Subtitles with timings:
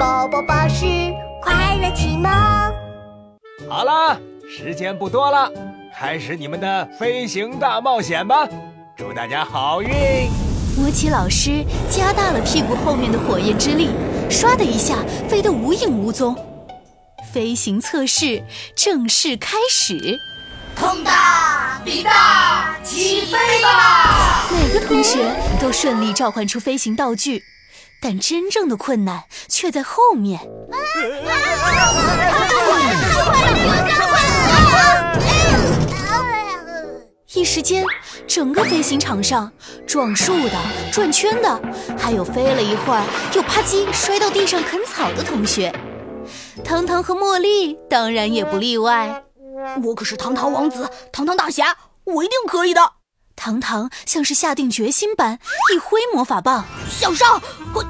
[0.00, 0.86] 宝宝巴士
[1.42, 2.32] 快乐启蒙。
[3.68, 5.52] 好了，时间不多了，
[5.94, 8.48] 开始你们的飞行大冒险吧！
[8.96, 9.90] 祝大家好运！
[10.74, 13.90] 摩奇老师加大了屁股后面的火焰之力，
[14.30, 14.96] 唰的一下
[15.28, 16.34] 飞得无影无踪。
[17.30, 18.42] 飞行测试
[18.74, 20.18] 正式开始，
[20.74, 24.48] 通大比大，起飞吧！
[24.50, 25.30] 每个同学
[25.60, 27.42] 都顺利召唤出飞行道具，
[28.00, 30.40] 但真正的困难却在后面。
[37.34, 37.84] 一时间，
[38.26, 39.50] 整个飞行场上，
[39.86, 40.56] 撞树的、
[40.90, 41.60] 转圈的，
[41.96, 45.72] 还有飞了一会儿又啪叽摔到地上啃草的同学，
[46.64, 49.24] 糖糖和茉莉当然也不例外。
[49.84, 52.80] 我可是糖糖王子，糖糖大侠，我一定可以的！
[53.40, 55.38] 糖糖像是下定决心般
[55.72, 57.40] 一挥魔法棒，向上，
[57.72, 57.82] 我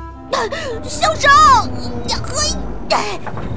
[0.88, 1.68] 向上，
[2.06, 2.56] 呀嘿！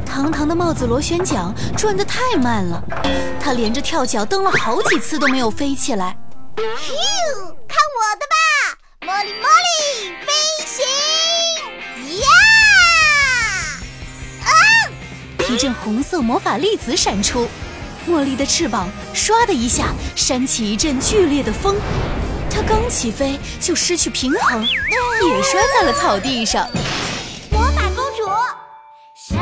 [0.03, 2.83] 糖糖的帽子螺旋桨转得太慢了，
[3.39, 6.17] 他连着跳脚蹬了好几次都没有飞起来。
[6.57, 6.63] 咻，
[7.67, 8.35] 看我的吧，
[9.01, 10.33] 茉莉茉莉飞
[10.65, 10.83] 行！
[12.17, 12.25] 呀！
[14.45, 14.49] 啊！
[15.47, 17.47] 一阵红色魔法粒子闪出，
[18.07, 21.75] 茉莉的翅膀唰的一下扇起一阵剧烈的风，
[22.49, 26.69] 它刚起飞就失去平衡，也摔在了草地上。
[27.51, 28.23] 魔法公主。
[29.15, 29.37] 小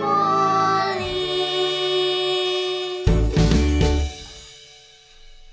[0.00, 3.04] 茉莉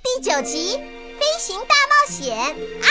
[0.03, 0.78] 第九集
[1.17, 2.38] 《飞行大冒险
[2.83, 2.88] 二》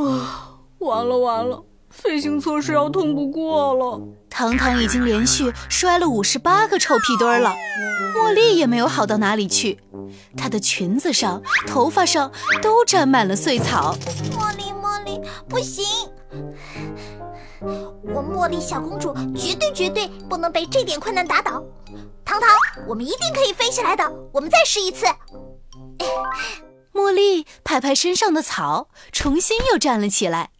[0.00, 1.64] 啊，完了完了，
[1.96, 4.00] 飞行测试要通不过了。
[4.28, 7.54] 糖糖已经连续摔了五十八个臭屁墩儿了，
[8.14, 9.80] 茉莉也没有好到哪里去，
[10.36, 12.30] 她的裙子上、头发上
[12.62, 13.96] 都沾满了碎草。
[14.32, 15.84] 茉莉，茉莉，不行！
[17.60, 21.64] 我茉莉小公主绝对绝对不能被这点困难打倒。
[22.24, 22.48] 糖糖，
[22.86, 24.04] 我们一定可以飞起来的！
[24.32, 25.06] 我们再试一次。
[26.92, 30.50] 茉莉拍拍身上的草，重新又站了起来。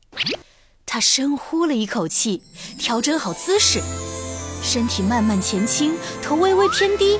[0.88, 2.40] 他深呼了一口气，
[2.78, 3.82] 调整好姿势，
[4.62, 7.18] 身体慢慢前倾，头微微偏低，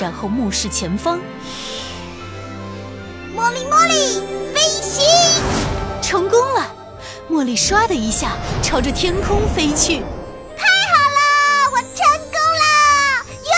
[0.00, 1.20] 然后目视前方。
[3.36, 4.20] 茉莉，茉莉，
[4.52, 5.04] 飞行
[6.02, 6.74] 成功了！
[7.30, 8.32] 茉莉唰的一下
[8.64, 10.00] 朝着天空飞去。
[10.58, 13.26] 太好了，我成功了！
[13.44, 13.52] 哟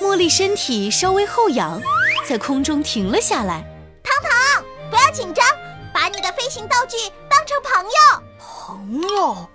[0.00, 1.80] 呵茉莉身体稍微后仰，
[2.26, 3.62] 在空中停了下来。
[4.02, 5.44] 糖糖，不要紧张，
[5.92, 6.96] 把你的飞行道具
[7.36, 8.00] 当成朋友。
[8.40, 9.48] 朋友，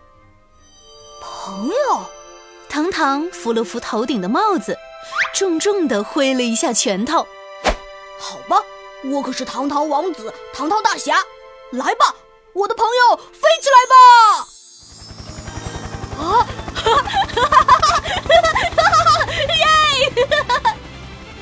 [1.19, 2.05] 朋友。
[2.69, 4.77] 糖糖扶了扶头顶的帽子，
[5.33, 7.25] 重重的挥了一下拳头。
[8.19, 8.61] 好吧，
[9.05, 11.15] 我可是堂堂王子，堂堂大侠。
[11.71, 12.15] 来吧，
[12.53, 13.95] 我的朋友，飞起来吧！
[16.21, 16.45] 啊！
[16.75, 17.79] 哈哈哈哈哈
[19.05, 19.25] 哈！
[19.57, 19.65] 耶！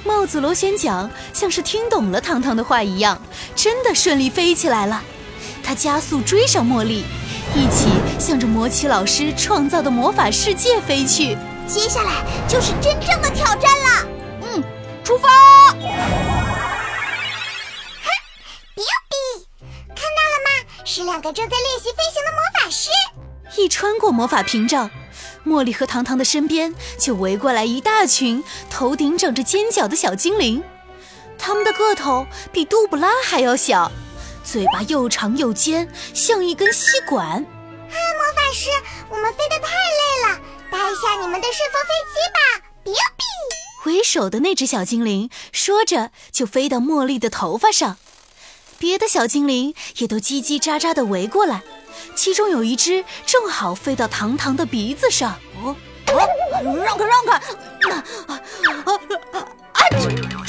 [0.05, 3.21] 帽子螺旋桨像是听懂了糖糖的话一样，
[3.55, 5.03] 真的顺利飞起来了。
[5.63, 7.05] 它加速追上茉莉，
[7.55, 7.89] 一起
[8.19, 11.37] 向着魔奇老师创造的魔法世界飞去。
[11.67, 14.07] 接下来就是真正的挑战了。
[14.41, 14.63] 嗯，
[15.03, 15.27] 出发！
[15.27, 15.75] 哈，
[18.75, 19.45] 比比，
[19.89, 20.49] 看到了吗？
[20.83, 22.89] 是两个正在练习飞行的魔法师。
[23.61, 24.89] 一穿过魔法屏障。
[25.45, 30.61] 茉莉和糖糖的身边就围过来一大群头顶长着尖角的小精灵，
[31.37, 33.89] 他们的个头比杜布拉还要小，
[34.43, 37.27] 嘴巴又长又尖，像一根吸管。
[37.27, 38.69] 啊，魔法师，
[39.09, 40.39] 我们飞得太累了，
[40.71, 42.39] 搭一下你们的顺风飞机吧！
[42.83, 47.97] 比比，为首的那只小精灵说着就飞到茉莉的头发上，
[48.77, 51.61] 别的小精灵也都叽叽喳喳地围过来。
[52.15, 55.75] 其中有一只正好飞到糖糖的鼻子上，哦
[56.07, 57.33] 哦，让开让开！
[57.91, 58.41] 啊啊
[58.85, 59.39] 啊！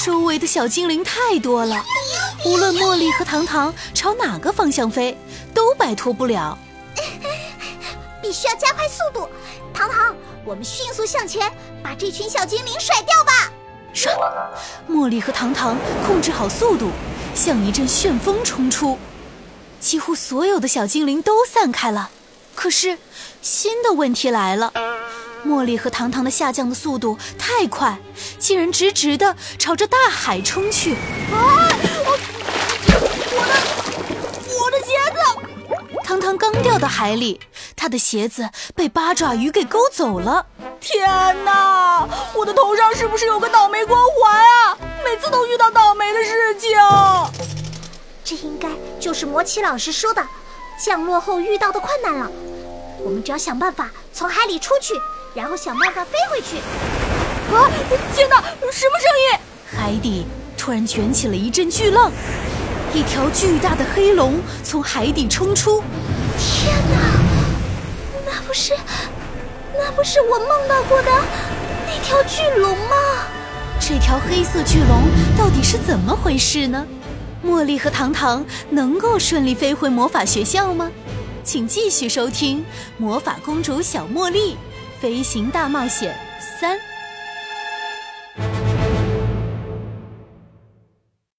[0.05, 1.85] 周围的小精灵太多了，
[2.45, 5.17] 无论茉莉和糖糖朝哪个方向飞，
[5.55, 6.57] 都摆脱不了。
[8.23, 9.29] 必须要加快速度，
[9.75, 10.15] 糖糖，
[10.45, 11.51] 我们迅速向前，
[11.83, 13.53] 把这群小精灵甩掉吧！
[13.95, 14.11] 唰，
[14.89, 15.77] 茉莉和糖糖
[16.07, 16.91] 控制好速度，
[17.35, 18.99] 像一阵旋风冲出。
[19.81, 22.11] 几乎所有的小精灵都散开了，
[22.55, 22.99] 可是
[23.43, 24.73] 新的问题来了：
[25.47, 27.99] 茉莉和糖糖的下降的速度太快，
[28.39, 30.95] 竟然直直的朝着大海冲去！
[31.33, 31.69] 啊！
[34.71, 35.19] 我的鞋子！
[36.05, 37.41] 糖糖刚掉到海里，
[37.75, 40.47] 他的鞋子被八爪鱼给勾走了。
[40.81, 41.09] 天
[41.45, 42.09] 哪！
[42.37, 44.79] 我的头上是不是有个倒霉光环啊？
[45.05, 46.71] 每次都遇到倒霉的事情。
[48.23, 48.69] 这应该
[49.01, 50.25] 就是魔奇老师说的
[50.79, 52.31] 降落后遇到的困难了。
[53.01, 54.95] 我们只要想办法从海里出去，
[55.35, 56.59] 然后想办法飞回去。
[57.53, 57.67] 啊！
[58.15, 58.37] 天哪，
[58.71, 59.39] 什么声音？
[59.77, 60.27] 海底
[60.57, 62.13] 突然卷起了一阵巨浪，
[62.93, 65.83] 一条巨大的黑龙从海底冲出。
[66.39, 66.99] 天哪！
[68.27, 68.75] 那不是，
[69.79, 71.11] 那不是我梦到过的
[71.87, 72.97] 那条巨龙吗？
[73.81, 75.03] 这条黑色巨龙
[75.39, 76.87] 到底是怎么回事呢？
[77.45, 80.91] 茉莉和糖糖能够顺利飞回魔法学校吗？
[81.43, 82.59] 请继续收听
[82.99, 84.57] 《魔法公主小茉莉
[85.01, 86.15] 飞行大冒险
[86.61, 86.77] 三》。